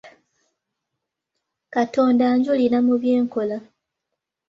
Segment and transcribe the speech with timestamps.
[1.73, 3.57] Katonda anjulira mu bye nkola.